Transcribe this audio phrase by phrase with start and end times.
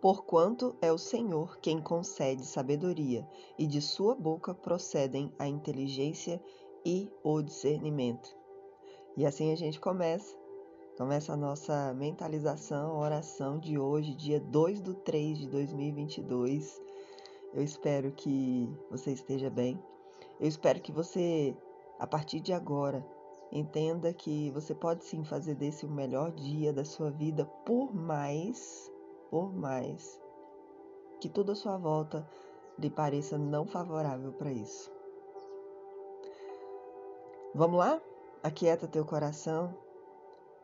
[0.00, 6.40] Porquanto é o Senhor quem concede sabedoria, e de sua boca procedem a inteligência
[6.84, 8.36] e o discernimento.
[9.16, 10.36] E assim a gente começa,
[10.96, 16.80] começa a nossa mentalização, oração de hoje, dia 2 do 3 de 2022.
[17.52, 19.82] Eu espero que você esteja bem.
[20.38, 21.56] Eu espero que você,
[21.98, 23.04] a partir de agora,
[23.50, 28.88] entenda que você pode sim fazer desse o melhor dia da sua vida, por mais,
[29.30, 30.20] por mais
[31.20, 32.28] que tudo à sua volta
[32.78, 34.90] lhe pareça não favorável para isso.
[37.54, 38.00] Vamos lá?
[38.42, 39.74] Aquieta teu coração,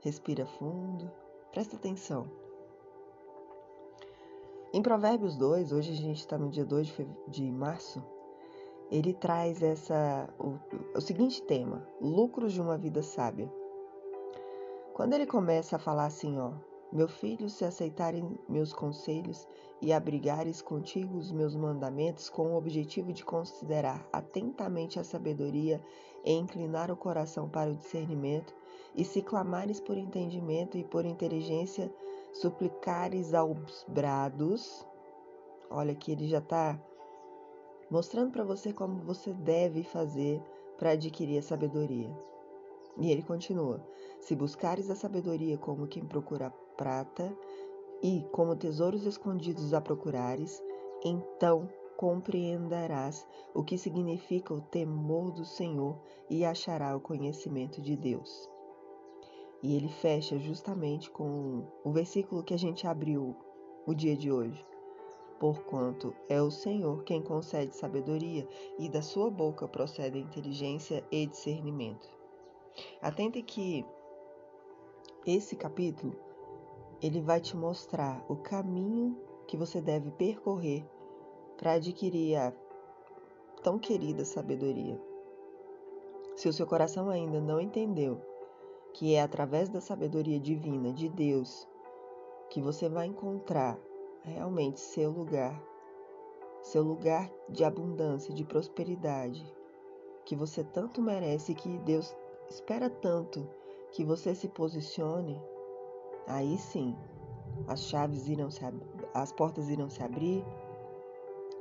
[0.01, 1.11] respira fundo,
[1.51, 2.31] presta atenção.
[4.73, 6.97] Em Provérbios 2, hoje a gente está no dia 2
[7.29, 8.03] de, março,
[8.91, 10.59] ele traz essa, o,
[10.97, 13.51] o seguinte tema: lucros de uma vida sábia.
[14.93, 16.53] Quando ele começa a falar assim, ó,
[16.93, 19.49] meu filho, se aceitarem meus conselhos
[19.81, 25.83] e abrigares contigo os meus mandamentos com o objetivo de considerar atentamente a sabedoria
[26.25, 28.55] e inclinar o coração para o discernimento,
[28.95, 31.93] e se clamares por entendimento e por inteligência,
[32.33, 34.87] suplicares aos brados,
[35.71, 36.81] olha que ele já está
[37.91, 40.41] mostrando para você como você deve fazer
[40.79, 42.11] para adquirir a sabedoria.
[42.99, 43.85] E ele continua:
[44.21, 47.37] Se buscares a sabedoria como quem procura prata
[48.03, 50.63] e como tesouros escondidos a procurares,
[51.05, 58.49] então compreenderás o que significa o temor do Senhor e achará o conhecimento de Deus.
[59.63, 63.35] E ele fecha justamente com o versículo que a gente abriu
[63.87, 64.65] o dia de hoje.
[65.41, 68.47] Porquanto é o Senhor quem concede sabedoria,
[68.79, 72.14] e da sua boca procede inteligência e discernimento.
[73.01, 73.85] Atente que
[75.27, 76.15] esse capítulo
[77.01, 80.85] ele vai te mostrar o caminho que você deve percorrer
[81.57, 82.53] para adquirir a
[83.63, 85.01] tão querida sabedoria.
[86.35, 88.21] Se o seu coração ainda não entendeu
[88.93, 91.69] que é através da sabedoria divina de Deus
[92.51, 93.79] que você vai encontrar
[94.23, 95.61] realmente seu lugar,
[96.63, 99.45] seu lugar de abundância, de prosperidade,
[100.25, 102.15] que você tanto merece, que Deus
[102.55, 103.49] espera tanto
[103.91, 105.41] que você se posicione,
[106.27, 106.97] aí sim
[107.67, 108.61] as chaves irão se
[109.13, 110.45] as portas irão se abrir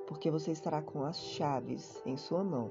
[0.07, 2.69] porque você estará com as chaves em sua mão.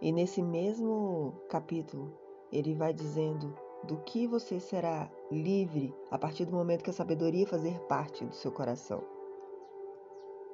[0.00, 2.12] E nesse mesmo capítulo,
[2.52, 7.46] ele vai dizendo do que você será livre a partir do momento que a sabedoria
[7.46, 9.02] fazer parte do seu coração.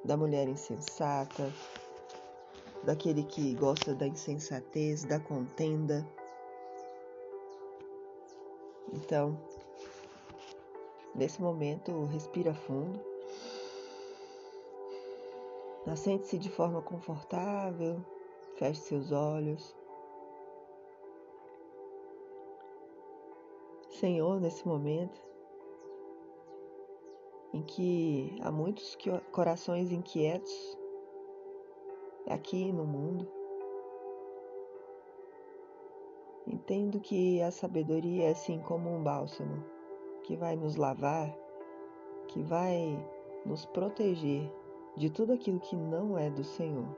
[0.05, 1.51] Da mulher insensata,
[2.83, 6.07] daquele que gosta da insensatez, da contenda.
[8.91, 9.39] Então,
[11.15, 13.13] nesse momento, respira fundo
[15.85, 18.03] Assente-se de forma confortável,
[18.55, 19.75] feche seus olhos.
[23.89, 25.21] Senhor, nesse momento
[27.53, 28.97] em que há muitos
[29.31, 30.77] corações inquietos
[32.27, 33.27] aqui no mundo,
[36.47, 39.63] entendo que a sabedoria é assim como um bálsamo
[40.23, 41.35] que vai nos lavar,
[42.27, 42.97] que vai
[43.45, 44.51] nos proteger
[44.95, 46.95] de tudo aquilo que não é do Senhor.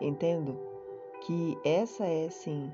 [0.00, 0.58] Entendo
[1.22, 2.72] que essa é sim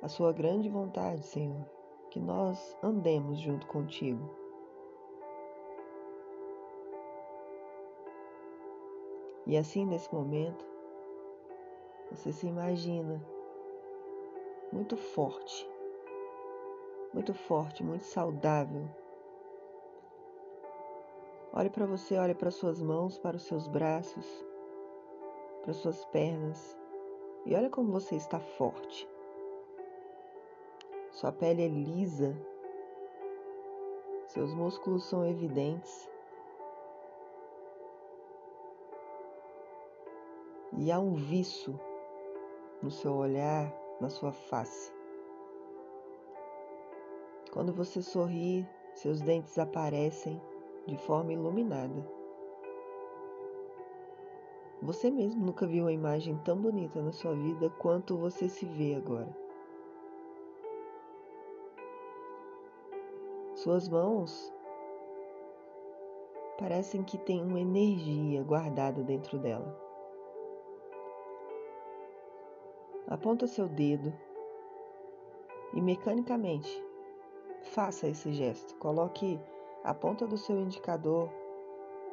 [0.00, 1.64] a sua grande vontade, Senhor,
[2.10, 4.41] que nós andemos junto contigo.
[9.46, 10.64] E assim, nesse momento,
[12.10, 13.20] você se imagina
[14.72, 15.68] muito forte,
[17.12, 18.88] muito forte, muito saudável
[21.54, 24.26] Olhe para você, olhe para suas mãos, para os seus braços,
[25.62, 26.78] para suas pernas
[27.44, 29.06] e olha como você está forte.
[31.10, 32.34] Sua pele é lisa,
[34.28, 36.08] seus músculos são evidentes.
[40.78, 41.78] E há um viço
[42.82, 44.92] no seu olhar, na sua face.
[47.52, 50.40] Quando você sorri, seus dentes aparecem
[50.86, 52.06] de forma iluminada.
[54.80, 58.94] Você mesmo nunca viu uma imagem tão bonita na sua vida quanto você se vê
[58.94, 59.36] agora.
[63.54, 64.52] Suas mãos
[66.58, 69.81] parecem que têm uma energia guardada dentro dela.
[73.06, 74.12] Aponta seu dedo
[75.74, 76.82] e mecanicamente
[77.62, 78.74] faça esse gesto.
[78.76, 79.40] Coloque
[79.84, 81.28] a ponta do seu indicador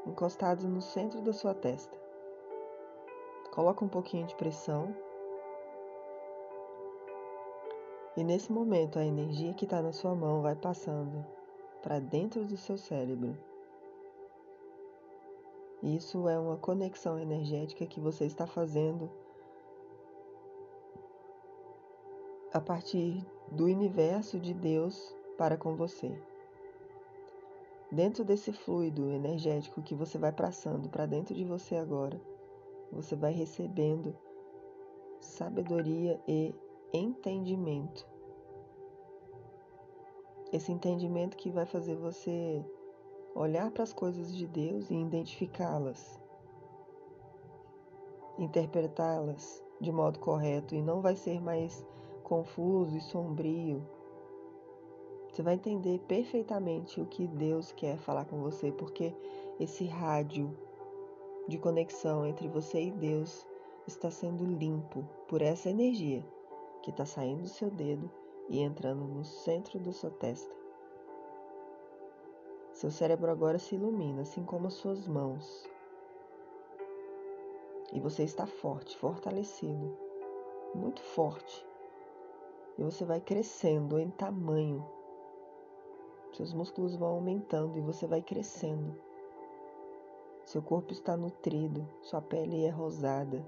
[0.06, 1.98] encostado no centro da sua testa.
[3.52, 4.96] Coloque um pouquinho de pressão.
[8.16, 11.26] E nesse momento a energia que está na sua mão vai passando
[11.82, 13.38] para dentro do seu cérebro.
[15.82, 19.10] Isso é uma conexão energética que você está fazendo
[22.54, 26.12] a partir do universo de Deus para com você.
[27.92, 32.20] Dentro desse fluido energético que você vai passando para dentro de você agora,
[32.92, 34.16] você vai recebendo
[35.20, 36.54] sabedoria e
[36.94, 38.08] entendimento.
[40.52, 42.64] Esse entendimento que vai fazer você
[43.36, 46.20] olhar para as coisas de Deus e identificá-las,
[48.38, 51.86] interpretá-las de modo correto e não vai ser mais
[52.30, 53.84] confuso e sombrio.
[55.32, 59.12] Você vai entender perfeitamente o que Deus quer falar com você, porque
[59.60, 60.56] esse rádio
[61.48, 63.48] de conexão entre você e Deus
[63.88, 66.24] está sendo limpo por essa energia
[66.84, 68.10] que está saindo do seu dedo
[68.48, 70.56] e entrando no centro da sua testa.
[72.74, 75.68] Seu cérebro agora se ilumina, assim como as suas mãos.
[77.92, 79.98] E você está forte, fortalecido,
[80.76, 81.69] muito forte.
[82.80, 84.84] E você vai crescendo em tamanho.
[86.32, 88.96] Seus músculos vão aumentando e você vai crescendo.
[90.46, 93.46] Seu corpo está nutrido, sua pele é rosada.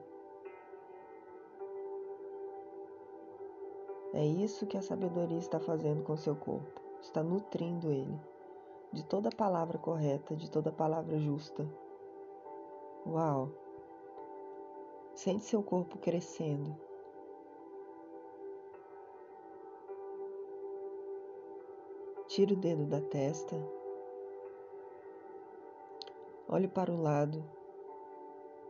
[4.13, 8.19] É isso que a sabedoria está fazendo com seu corpo, está nutrindo ele
[8.91, 11.65] de toda palavra correta, de toda palavra justa.
[13.07, 13.49] Uau!
[15.15, 16.90] Sente seu corpo crescendo.
[22.33, 23.55] Tire o dedo da testa.
[26.47, 27.43] Olhe para o lado,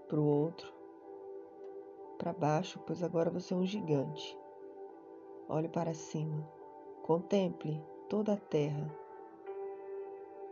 [0.07, 0.73] para o outro,
[2.17, 4.37] para baixo, pois agora você é um gigante.
[5.47, 6.45] Olhe para cima.
[7.03, 7.79] Contemple
[8.09, 8.91] toda a terra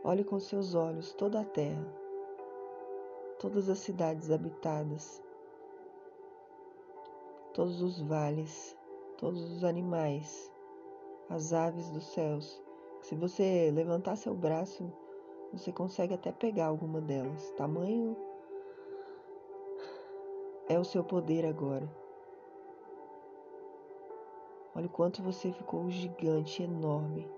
[0.02, 1.86] Olhe com seus olhos toda a terra,
[3.38, 5.22] todas as cidades habitadas,
[7.52, 8.74] todos os vales,
[9.18, 10.50] todos os animais,
[11.28, 12.69] as aves dos céus.
[13.00, 14.92] Se você levantar seu braço,
[15.52, 17.50] você consegue até pegar alguma delas.
[17.52, 18.16] Tamanho
[20.68, 21.88] é o seu poder agora.
[24.74, 27.28] Olha o quanto você ficou gigante, enorme.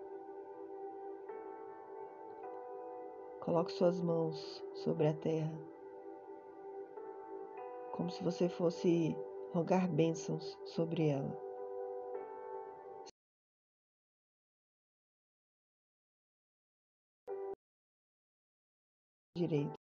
[3.40, 5.52] Coloque suas mãos sobre a terra,
[7.90, 9.16] como se você fosse
[9.52, 11.41] rogar bênçãos sobre ela.
[19.34, 19.81] Direito.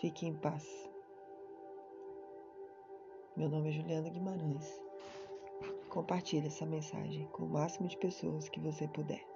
[0.00, 0.64] Fique em paz.
[3.36, 4.80] Meu nome é Juliana Guimarães.
[5.88, 9.33] Compartilhe essa mensagem com o máximo de pessoas que você puder.